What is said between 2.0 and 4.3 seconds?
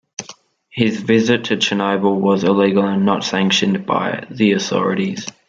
was illegal and not sanctioned by